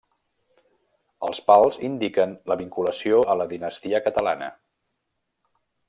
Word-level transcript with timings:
Els 1.27 1.41
pals 1.51 1.77
indiquen 1.89 2.35
la 2.53 2.57
vinculació 2.63 3.21
a 3.35 3.37
la 3.43 3.47
dinastia 3.53 4.03
catalana. 4.09 4.49